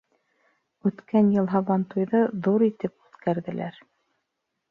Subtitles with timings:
[0.89, 3.77] Үткән йыл һабантуйҙы ҙур итеп үткәрҙеләр.